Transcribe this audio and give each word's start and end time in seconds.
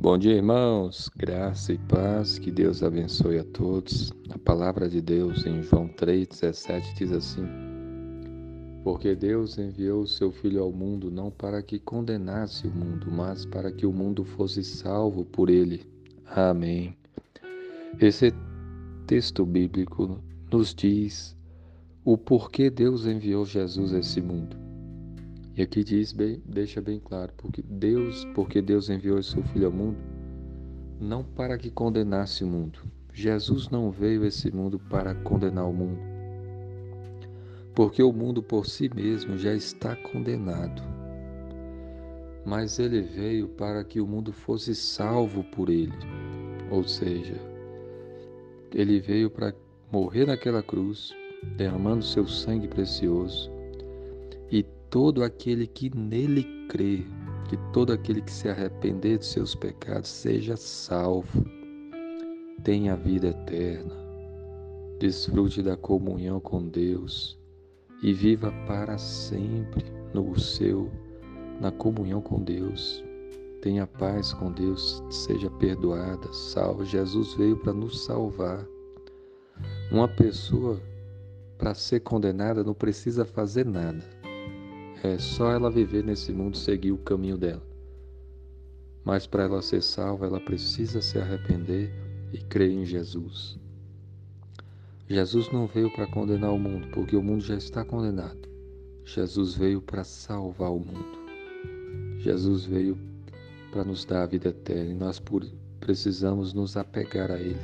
Bom 0.00 0.16
dia, 0.16 0.32
irmãos. 0.32 1.10
Graça 1.14 1.74
e 1.74 1.78
paz. 1.78 2.38
Que 2.38 2.50
Deus 2.50 2.82
abençoe 2.82 3.38
a 3.38 3.44
todos. 3.44 4.10
A 4.30 4.38
palavra 4.38 4.88
de 4.88 4.98
Deus 5.02 5.44
em 5.44 5.60
João 5.60 5.88
3:17 5.88 6.94
diz 6.96 7.12
assim: 7.12 7.44
Porque 8.82 9.14
Deus 9.14 9.58
enviou 9.58 10.04
o 10.04 10.08
seu 10.08 10.32
filho 10.32 10.62
ao 10.62 10.72
mundo 10.72 11.10
não 11.10 11.30
para 11.30 11.62
que 11.62 11.78
condenasse 11.78 12.66
o 12.66 12.70
mundo, 12.70 13.10
mas 13.10 13.44
para 13.44 13.70
que 13.70 13.84
o 13.84 13.92
mundo 13.92 14.24
fosse 14.24 14.64
salvo 14.64 15.22
por 15.26 15.50
ele. 15.50 15.86
Amém. 16.24 16.96
Esse 18.00 18.32
texto 19.06 19.44
bíblico 19.44 20.18
nos 20.50 20.74
diz 20.74 21.36
o 22.06 22.16
porquê 22.16 22.70
Deus 22.70 23.04
enviou 23.04 23.44
Jesus 23.44 23.92
a 23.92 23.98
esse 23.98 24.22
mundo. 24.22 24.69
E 25.60 25.62
aqui 25.62 25.84
diz 25.84 26.10
bem, 26.10 26.42
deixa 26.46 26.80
bem 26.80 26.98
claro, 26.98 27.34
porque 27.36 27.60
Deus, 27.60 28.24
porque 28.34 28.62
Deus 28.62 28.88
enviou 28.88 29.22
seu 29.22 29.42
filho 29.42 29.66
ao 29.66 29.72
mundo, 29.72 29.98
não 30.98 31.22
para 31.22 31.58
que 31.58 31.70
condenasse 31.70 32.42
o 32.42 32.46
mundo. 32.46 32.78
Jesus 33.12 33.68
não 33.68 33.90
veio 33.90 34.22
a 34.22 34.28
esse 34.28 34.50
mundo 34.50 34.78
para 34.78 35.14
condenar 35.14 35.68
o 35.68 35.72
mundo. 35.74 36.00
Porque 37.74 38.02
o 38.02 38.10
mundo 38.10 38.42
por 38.42 38.64
si 38.64 38.90
mesmo 38.94 39.36
já 39.36 39.52
está 39.52 39.94
condenado. 39.94 40.82
Mas 42.46 42.78
ele 42.78 43.02
veio 43.02 43.46
para 43.46 43.84
que 43.84 44.00
o 44.00 44.06
mundo 44.06 44.32
fosse 44.32 44.74
salvo 44.74 45.44
por 45.44 45.68
ele. 45.68 45.92
Ou 46.70 46.84
seja, 46.84 47.38
ele 48.74 48.98
veio 48.98 49.28
para 49.28 49.54
morrer 49.92 50.24
naquela 50.24 50.62
cruz, 50.62 51.14
derramando 51.58 52.02
seu 52.02 52.26
sangue 52.26 52.66
precioso 52.66 53.50
e 54.50 54.64
todo 54.90 55.22
aquele 55.22 55.68
que 55.68 55.96
nele 55.96 56.66
crê, 56.68 57.04
que 57.48 57.56
todo 57.72 57.92
aquele 57.92 58.20
que 58.20 58.32
se 58.32 58.48
arrepender 58.48 59.18
de 59.18 59.26
seus 59.26 59.54
pecados 59.54 60.10
seja 60.10 60.56
salvo, 60.56 61.44
tenha 62.64 62.96
vida 62.96 63.28
eterna, 63.28 63.94
desfrute 64.98 65.62
da 65.62 65.76
comunhão 65.76 66.40
com 66.40 66.66
Deus 66.68 67.38
e 68.02 68.12
viva 68.12 68.52
para 68.66 68.98
sempre 68.98 69.84
no 70.12 70.38
seu 70.38 70.90
na 71.60 71.70
comunhão 71.70 72.20
com 72.20 72.42
Deus. 72.42 73.04
Tenha 73.62 73.86
paz 73.86 74.32
com 74.32 74.50
Deus, 74.50 75.04
seja 75.10 75.50
perdoada, 75.50 76.32
salva. 76.32 76.82
Jesus 76.84 77.34
veio 77.34 77.58
para 77.58 77.74
nos 77.74 78.04
salvar. 78.06 78.66
Uma 79.92 80.08
pessoa 80.08 80.80
para 81.58 81.74
ser 81.74 82.00
condenada 82.00 82.64
não 82.64 82.72
precisa 82.72 83.26
fazer 83.26 83.66
nada 83.66 84.19
é 85.02 85.18
só 85.18 85.50
ela 85.50 85.70
viver 85.70 86.04
nesse 86.04 86.32
mundo 86.32 86.56
seguir 86.56 86.92
o 86.92 86.98
caminho 86.98 87.38
dela. 87.38 87.62
Mas 89.04 89.26
para 89.26 89.44
ela 89.44 89.62
ser 89.62 89.82
salva, 89.82 90.26
ela 90.26 90.40
precisa 90.40 91.00
se 91.00 91.18
arrepender 91.18 91.90
e 92.32 92.38
crer 92.38 92.70
em 92.70 92.84
Jesus. 92.84 93.58
Jesus 95.08 95.50
não 95.50 95.66
veio 95.66 95.90
para 95.92 96.06
condenar 96.06 96.52
o 96.52 96.58
mundo, 96.58 96.88
porque 96.92 97.16
o 97.16 97.22
mundo 97.22 97.42
já 97.42 97.56
está 97.56 97.84
condenado. 97.84 98.48
Jesus 99.04 99.54
veio 99.54 99.80
para 99.80 100.04
salvar 100.04 100.70
o 100.70 100.78
mundo. 100.78 101.18
Jesus 102.18 102.64
veio 102.64 102.96
para 103.72 103.84
nos 103.84 104.04
dar 104.04 104.22
a 104.22 104.26
vida 104.26 104.50
eterna 104.50 104.92
e 104.92 104.94
nós 104.94 105.20
precisamos 105.80 106.52
nos 106.52 106.76
apegar 106.76 107.30
a 107.30 107.40
Ele, 107.40 107.58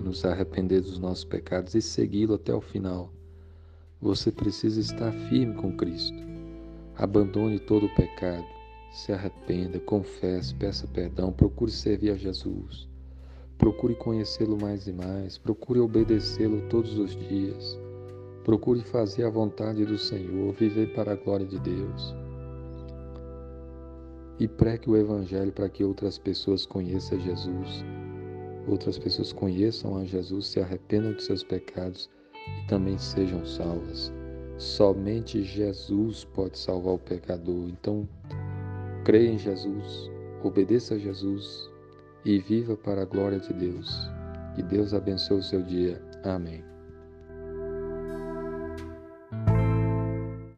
nos 0.00 0.24
arrepender 0.24 0.80
dos 0.80 0.98
nossos 0.98 1.24
pecados 1.24 1.74
e 1.74 1.80
segui-lo 1.80 2.34
até 2.34 2.52
o 2.52 2.60
final. 2.60 3.12
Você 4.00 4.30
precisa 4.30 4.80
estar 4.80 5.12
firme 5.12 5.54
com 5.54 5.74
Cristo. 5.76 6.33
Abandone 6.96 7.58
todo 7.58 7.86
o 7.86 7.94
pecado, 7.96 8.46
se 8.92 9.12
arrependa, 9.12 9.80
confesse, 9.80 10.54
peça 10.54 10.86
perdão, 10.86 11.32
procure 11.32 11.72
servir 11.72 12.12
a 12.12 12.16
Jesus. 12.16 12.88
Procure 13.58 13.96
conhecê-lo 13.96 14.56
mais 14.60 14.86
e 14.86 14.92
mais, 14.92 15.36
procure 15.36 15.80
obedecê-lo 15.80 16.68
todos 16.68 16.96
os 16.96 17.16
dias. 17.16 17.76
Procure 18.44 18.80
fazer 18.80 19.24
a 19.24 19.30
vontade 19.30 19.84
do 19.84 19.98
Senhor, 19.98 20.52
viver 20.52 20.94
para 20.94 21.12
a 21.12 21.16
glória 21.16 21.44
de 21.44 21.58
Deus. 21.58 22.14
E 24.38 24.46
pregue 24.46 24.88
o 24.88 24.96
Evangelho 24.96 25.52
para 25.52 25.68
que 25.68 25.82
outras 25.82 26.16
pessoas 26.16 26.64
conheçam 26.64 27.18
Jesus, 27.18 27.84
outras 28.68 28.98
pessoas 28.98 29.32
conheçam 29.32 29.96
a 29.96 30.04
Jesus, 30.04 30.46
se 30.46 30.60
arrependam 30.60 31.12
de 31.14 31.24
seus 31.24 31.42
pecados 31.42 32.08
e 32.62 32.66
também 32.68 32.98
sejam 32.98 33.44
salvas. 33.44 34.12
Somente 34.56 35.42
Jesus 35.42 36.24
pode 36.24 36.58
salvar 36.58 36.94
o 36.94 36.98
pecador. 36.98 37.68
Então, 37.68 38.08
creia 39.04 39.30
em 39.30 39.38
Jesus, 39.38 40.10
obedeça 40.42 40.94
a 40.94 40.98
Jesus 40.98 41.68
e 42.24 42.38
viva 42.38 42.76
para 42.76 43.02
a 43.02 43.06
glória 43.06 43.38
de 43.38 43.52
Deus. 43.52 44.10
Que 44.54 44.62
Deus 44.62 44.94
abençoe 44.94 45.38
o 45.38 45.42
seu 45.42 45.62
dia. 45.62 46.00
Amém. 46.22 46.73